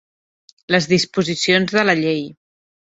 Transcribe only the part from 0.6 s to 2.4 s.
Les disposicions de la llei.